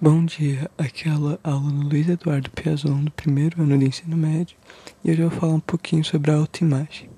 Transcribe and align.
Bom 0.00 0.24
dia, 0.24 0.70
aqui 0.78 1.08
é 1.08 1.12
o 1.12 1.36
aluno 1.42 1.88
Luiz 1.88 2.08
Eduardo 2.08 2.48
Piazon, 2.52 3.02
do 3.02 3.10
primeiro 3.10 3.60
ano 3.60 3.76
do 3.76 3.84
ensino 3.84 4.16
médio, 4.16 4.56
e 5.04 5.10
hoje 5.10 5.22
eu 5.22 5.28
vou 5.28 5.40
falar 5.40 5.54
um 5.54 5.60
pouquinho 5.60 6.04
sobre 6.04 6.30
a 6.30 6.36
autoimagem. 6.36 7.10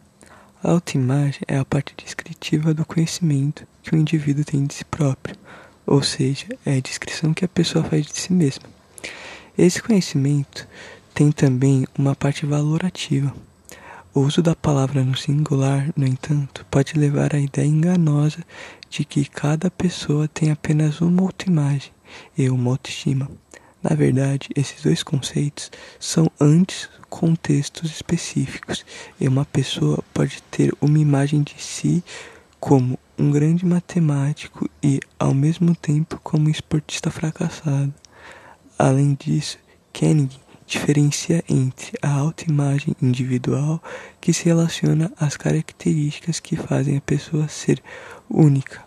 A 0.65 0.71
autoimagem 0.71 1.43
é 1.47 1.59
a 1.59 1.65
parte 1.67 1.95
descritiva 2.03 2.73
do 2.73 2.87
conhecimento 2.87 3.67
que 3.83 3.95
o 3.95 3.99
indivíduo 3.99 4.47
tem 4.47 4.65
de 4.65 4.73
si 4.73 4.85
próprio, 4.87 5.37
ou 5.87 6.03
seja, 6.03 6.47
é 6.65 6.79
a 6.79 6.81
descrição 6.81 7.35
que 7.35 7.45
a 7.45 7.49
pessoa 7.49 7.85
faz 7.85 8.07
de 8.07 8.19
si 8.19 8.33
mesma. 8.33 8.65
Esse 9.59 9.83
conhecimento 9.83 10.67
tem 11.13 11.31
também 11.31 11.87
uma 11.99 12.17
parte 12.17 12.47
valorativa. 12.47 13.31
O 14.13 14.23
uso 14.23 14.43
da 14.43 14.57
palavra 14.57 15.05
no 15.05 15.17
singular, 15.17 15.89
no 15.97 16.05
entanto, 16.05 16.67
pode 16.69 16.99
levar 16.99 17.33
à 17.33 17.39
ideia 17.39 17.65
enganosa 17.65 18.45
de 18.89 19.05
que 19.05 19.25
cada 19.25 19.71
pessoa 19.71 20.27
tem 20.27 20.51
apenas 20.51 21.01
uma 21.01 21.23
autoimagem 21.23 21.93
e 22.37 22.51
uma 22.51 22.73
autoestima. 22.73 23.31
Na 23.81 23.95
verdade, 23.95 24.49
esses 24.57 24.83
dois 24.83 25.05
conceitos 25.05 25.71
são 26.01 26.29
antes 26.41 26.89
contextos 27.09 27.89
específicos, 27.93 28.85
e 29.21 29.29
uma 29.29 29.45
pessoa 29.45 30.03
pode 30.13 30.43
ter 30.51 30.75
uma 30.81 30.99
imagem 30.99 31.43
de 31.43 31.55
si 31.63 32.03
como 32.59 32.99
um 33.17 33.31
grande 33.31 33.65
matemático 33.65 34.69
e, 34.83 34.99
ao 35.21 35.33
mesmo 35.33 35.73
tempo, 35.77 36.19
como 36.21 36.49
um 36.49 36.51
esportista 36.51 37.13
fracassado. 37.13 37.95
Além 38.77 39.15
disso, 39.15 39.57
Koenig 39.97 40.37
diferencia 40.71 41.43
entre 41.49 41.99
a 42.01 42.09
autoimagem 42.09 42.95
individual, 43.03 43.83
que 44.21 44.33
se 44.33 44.45
relaciona 44.45 45.13
às 45.19 45.37
características 45.37 46.39
que 46.39 46.55
fazem 46.55 46.97
a 46.97 47.01
pessoa 47.01 47.49
ser 47.49 47.83
única, 48.29 48.85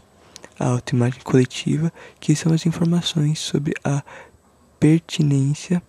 a 0.57 0.67
autoimagem 0.67 1.19
coletiva, 1.21 1.91
que 2.21 2.35
são 2.37 2.53
as 2.53 2.65
informações 2.65 3.39
sobre 3.39 3.73
a 3.83 4.01
pertinência 4.79 5.83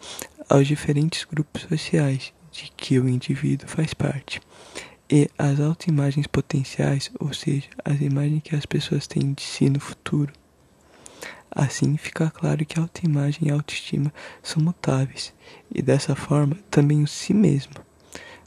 aos 0.49 0.67
diferentes 0.67 1.25
grupos 1.25 1.63
sociais 1.63 2.33
de 2.51 2.73
que 2.77 2.99
o 2.99 3.09
indivíduo 3.09 3.69
faz 3.69 3.95
parte, 3.95 4.41
e 5.09 5.29
as 5.39 5.61
autoimagens 5.61 6.27
potenciais, 6.27 7.11
ou 7.21 7.33
seja, 7.33 7.69
as 7.85 8.01
imagens 8.01 8.43
que 8.43 8.57
as 8.57 8.67
pessoas 8.67 9.07
têm 9.07 9.33
de 9.33 9.43
si 9.43 9.71
no 9.71 9.79
futuro. 9.79 10.33
Assim 11.55 11.97
fica 11.97 12.31
claro 12.31 12.65
que 12.67 12.79
a 12.79 12.83
autoimagem 12.83 13.49
e 13.49 13.51
a 13.51 13.55
autoestima 13.55 14.13
são 14.43 14.63
mutáveis, 14.63 15.33
e 15.73 15.81
dessa 15.81 16.17
forma 16.17 16.57
também 16.71 17.03
o 17.03 17.07
si 17.07 17.33
mesmo. 17.33 17.75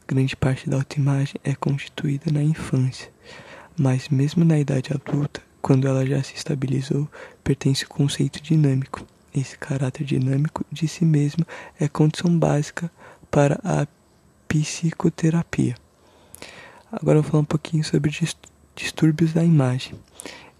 Grande 0.05 0.35
parte 0.35 0.69
da 0.69 0.77
autoimagem 0.77 1.35
é 1.43 1.55
constituída 1.55 2.31
na 2.31 2.43
infância, 2.43 3.11
mas 3.77 4.09
mesmo 4.09 4.43
na 4.43 4.59
idade 4.59 4.91
adulta, 4.93 5.41
quando 5.61 5.87
ela 5.87 6.05
já 6.05 6.21
se 6.21 6.35
estabilizou, 6.35 7.09
pertence 7.43 7.85
o 7.85 7.89
conceito 7.89 8.41
dinâmico. 8.41 9.05
Esse 9.33 9.57
caráter 9.57 10.03
dinâmico 10.03 10.65
de 10.71 10.87
si 10.87 11.05
mesmo 11.05 11.45
é 11.79 11.87
condição 11.87 12.37
básica 12.37 12.89
para 13.29 13.59
a 13.63 13.87
psicoterapia. 14.47 15.75
Agora 16.91 17.21
vou 17.21 17.31
falar 17.31 17.41
um 17.41 17.45
pouquinho 17.45 17.83
sobre 17.83 18.11
distúrbios 18.75 19.33
da 19.33 19.43
imagem. 19.43 19.93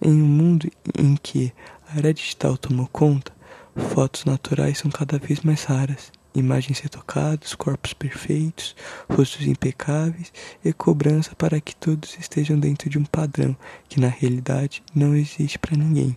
Em 0.02 0.22
um 0.22 0.28
mundo 0.28 0.70
em 0.98 1.16
que 1.16 1.53
a 1.90 1.98
era 1.98 2.14
digital 2.14 2.58
tomou 2.58 2.88
conta, 2.88 3.32
fotos 3.76 4.26
naturais 4.26 4.80
são 4.80 4.92
cada 4.92 5.18
vez 5.18 5.42
mais 5.42 5.64
raras 5.64 6.12
imagens 6.40 6.80
retocadas, 6.80 7.56
corpos 7.56 7.94
perfeitos, 7.94 8.76
rostos 9.10 9.48
impecáveis 9.48 10.32
e 10.64 10.72
cobrança 10.72 11.36
para 11.36 11.60
que 11.60 11.76
todos 11.76 12.18
estejam 12.20 12.60
dentro 12.60 12.90
de 12.90 12.98
um 12.98 13.04
padrão 13.04 13.56
que 13.90 14.00
na 14.00 14.08
realidade 14.08 14.84
não 14.94 15.16
existe 15.16 15.58
para 15.58 15.76
ninguém. 15.76 16.16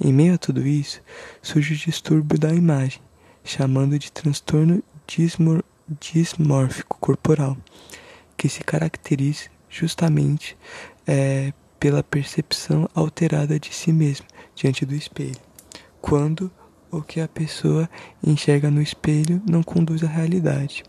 Em 0.00 0.12
meio 0.12 0.34
a 0.34 0.38
tudo 0.38 0.66
isso, 0.66 1.00
surge 1.40 1.74
o 1.74 1.76
distúrbio 1.76 2.38
da 2.38 2.52
imagem, 2.52 3.00
chamando 3.44 3.98
de 3.98 4.10
transtorno 4.10 4.82
dismor 5.06 5.64
dismórfico 6.00 6.96
corporal, 7.00 7.56
que 8.36 8.48
se 8.48 8.62
caracteriza 8.62 9.50
justamente 9.68 10.56
é, 11.06 11.52
pela 11.82 12.00
percepção 12.00 12.88
alterada 12.94 13.58
de 13.58 13.74
si 13.74 13.92
mesmo 13.92 14.24
diante 14.54 14.86
do 14.86 14.94
espelho, 14.94 15.40
quando 16.00 16.48
o 16.92 17.02
que 17.02 17.20
a 17.20 17.26
pessoa 17.26 17.90
enxerga 18.24 18.70
no 18.70 18.80
espelho 18.80 19.42
não 19.44 19.64
conduz 19.64 20.04
à 20.04 20.06
realidade. 20.06 20.84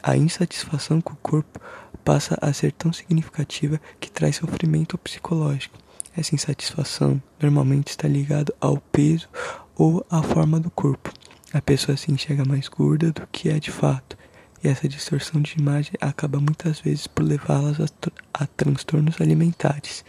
A 0.00 0.16
insatisfação 0.16 1.00
com 1.00 1.14
o 1.14 1.16
corpo 1.16 1.60
passa 2.04 2.38
a 2.40 2.52
ser 2.52 2.70
tão 2.70 2.92
significativa 2.92 3.80
que 3.98 4.08
traz 4.08 4.36
sofrimento 4.36 4.96
psicológico. 4.96 5.76
Essa 6.16 6.36
insatisfação 6.36 7.20
normalmente 7.40 7.88
está 7.88 8.06
ligada 8.06 8.54
ao 8.60 8.76
peso 8.76 9.28
ou 9.74 10.06
à 10.08 10.22
forma 10.22 10.60
do 10.60 10.70
corpo. 10.70 11.12
A 11.52 11.60
pessoa 11.60 11.96
se 11.96 12.12
enxerga 12.12 12.44
mais 12.44 12.68
gorda 12.68 13.10
do 13.10 13.26
que 13.32 13.48
é 13.48 13.58
de 13.58 13.72
fato, 13.72 14.16
e 14.62 14.68
essa 14.68 14.88
distorção 14.88 15.40
de 15.40 15.58
imagem 15.58 15.92
acaba 16.00 16.38
muitas 16.38 16.80
vezes 16.80 17.06
por 17.06 17.24
levá-las 17.24 17.80
a, 17.80 17.86
a 18.34 18.46
transtornos 18.46 19.20
alimentares. 19.20 20.04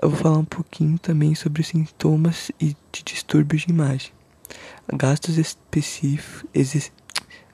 Eu 0.00 0.10
vou 0.10 0.18
falar 0.18 0.38
um 0.38 0.44
pouquinho 0.44 0.98
também 0.98 1.34
sobre 1.34 1.62
sintomas 1.62 2.50
e 2.60 2.76
de 2.92 3.02
distúrbios 3.02 3.62
de 3.62 3.70
imagem. 3.70 4.12
Gastos 4.92 5.38
específicos, 5.38 6.92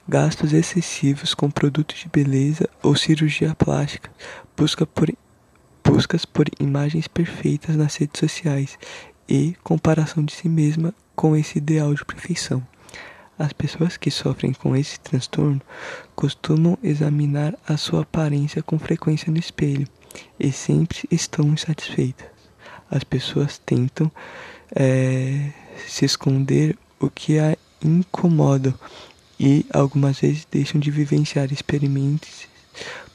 gastos 0.07 0.51
excessivos 0.51 1.33
com 1.33 1.49
produtos 1.49 1.99
de 1.99 2.09
beleza 2.09 2.69
ou 2.81 2.95
cirurgia 2.95 3.55
plástica, 3.55 4.11
busca 4.57 4.85
por, 4.85 5.09
buscas 5.83 6.25
por 6.25 6.45
imagens 6.59 7.07
perfeitas 7.07 7.75
nas 7.77 7.95
redes 7.95 8.19
sociais 8.19 8.77
e 9.27 9.55
comparação 9.63 10.23
de 10.23 10.33
si 10.33 10.49
mesma 10.49 10.93
com 11.15 11.35
esse 11.35 11.57
ideal 11.57 11.93
de 11.93 12.03
perfeição. 12.03 12.61
As 13.37 13.51
pessoas 13.51 13.97
que 13.97 14.11
sofrem 14.11 14.53
com 14.53 14.75
esse 14.75 14.99
transtorno 14.99 15.61
costumam 16.15 16.77
examinar 16.83 17.55
a 17.67 17.77
sua 17.77 18.01
aparência 18.01 18.61
com 18.61 18.77
frequência 18.77 19.31
no 19.31 19.39
espelho 19.39 19.87
e 20.39 20.51
sempre 20.51 21.07
estão 21.11 21.47
insatisfeitas 21.47 22.33
as 22.93 23.03
pessoas 23.03 23.57
tentam 23.57 24.11
é, 24.75 25.51
se 25.87 26.05
esconder 26.05 26.77
o 26.99 27.09
que 27.09 27.39
a 27.39 27.57
incomoda 27.83 28.73
e 29.39 29.65
algumas 29.73 30.19
vezes 30.19 30.47
deixam 30.49 30.79
de 30.79 30.91
vivenciar 30.91 31.51
experimentos 31.51 32.47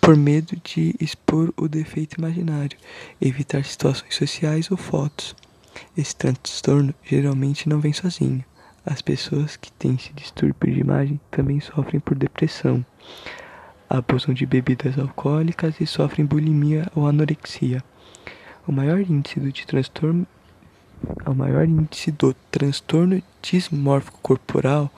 por 0.00 0.17
medo 0.17 0.56
de 0.65 0.97
expor 1.00 1.53
o 1.56 1.69
defeito 1.69 2.19
imaginário, 2.19 2.77
evitar 3.21 3.65
situações 3.65 4.15
sociais 4.17 4.71
ou 4.71 4.77
fotos. 4.77 5.35
Esse 5.97 6.15
transtorno 6.17 6.93
geralmente 7.05 7.69
não 7.69 7.81
vem 7.81 7.93
sozinho. 7.93 8.45
As 8.91 9.03
pessoas 9.03 9.54
que 9.54 9.71
têm 9.71 9.97
esse 9.97 10.15
distúrbio 10.15 10.72
de 10.72 10.81
imagem 10.81 11.21
também 11.31 11.60
sofrem 11.60 12.00
por 12.00 12.16
depressão, 12.16 12.82
abusam 13.87 14.32
de 14.32 14.47
bebidas 14.47 14.99
alcoólicas 14.99 15.78
e 15.78 15.87
sofrem 15.87 16.25
bulimia 16.25 16.91
ou 16.94 17.06
anorexia. 17.06 17.84
O 18.66 18.72
maior 18.72 18.99
índice 18.99 19.38
do 19.38 19.53
transtorno 19.53 20.26
o 21.26 21.34
maior 21.34 21.66
índice 21.66 22.10
do 22.10 22.32
transtorno 22.50 23.22
dismórfico 23.43 24.19
corporal 24.22 24.91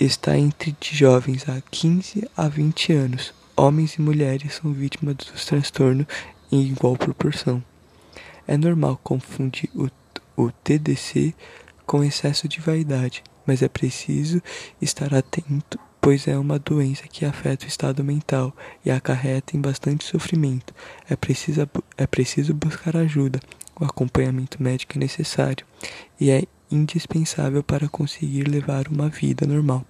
está 0.00 0.38
entre 0.38 0.74
jovens 0.80 1.46
a 1.46 1.60
15 1.70 2.26
a 2.34 2.48
20 2.48 2.92
anos. 2.94 3.34
Homens 3.54 3.96
e 3.96 4.00
mulheres 4.00 4.54
são 4.54 4.72
vítimas 4.72 5.16
dos 5.16 5.44
transtornos 5.44 6.06
em 6.50 6.62
igual 6.62 6.96
proporção. 6.96 7.62
É 8.48 8.56
normal 8.56 8.98
confundir 9.04 9.68
o, 9.74 9.90
o 10.36 10.50
TDC 10.50 11.34
com 11.86 12.02
excesso 12.02 12.48
de 12.48 12.60
vaidade, 12.60 13.22
mas 13.46 13.62
é 13.62 13.68
preciso 13.68 14.42
estar 14.80 15.14
atento 15.14 15.78
pois 16.04 16.28
é 16.28 16.36
uma 16.36 16.58
doença 16.58 17.08
que 17.08 17.24
afeta 17.24 17.64
o 17.64 17.68
estado 17.68 18.04
mental 18.04 18.54
e 18.84 18.90
acarreta 18.90 19.56
em 19.56 19.60
bastante 19.62 20.04
sofrimento. 20.04 20.74
É 21.08 21.16
preciso, 21.16 21.66
é 21.96 22.06
preciso 22.06 22.52
buscar 22.52 22.94
ajuda. 22.94 23.40
O 23.80 23.86
acompanhamento 23.86 24.62
médico 24.62 24.98
é 24.98 25.00
necessário 25.00 25.64
e 26.20 26.30
é 26.30 26.42
indispensável 26.70 27.62
para 27.62 27.88
conseguir 27.88 28.42
levar 28.42 28.86
uma 28.88 29.08
vida 29.08 29.46
normal. 29.46 29.82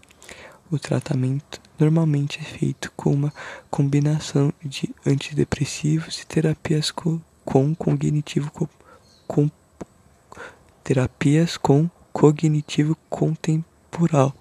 O 0.71 0.79
tratamento 0.79 1.61
normalmente 1.81 2.39
é 2.39 2.45
feito 2.45 2.93
com 2.95 3.13
uma 3.13 3.35
combinação 3.69 4.53
de 4.65 4.95
antidepressivos 5.05 6.21
e 6.21 6.27
terapias 6.29 6.93
com, 6.93 7.21
com 7.45 7.75
cognitivo 7.75 8.53
com, 9.27 9.51
terapias 10.85 11.57
com 11.57 11.91
cognitivo 12.13 12.97
contemporal 13.11 14.35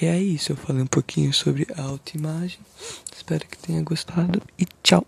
e 0.00 0.06
é 0.06 0.18
isso, 0.18 0.52
eu 0.52 0.56
falei 0.56 0.82
um 0.82 0.86
pouquinho 0.86 1.32
sobre 1.32 1.66
a 1.76 1.82
autoimagem. 1.82 2.60
Espero 3.14 3.46
que 3.46 3.58
tenha 3.58 3.82
gostado 3.82 4.40
e 4.58 4.66
tchau! 4.82 5.04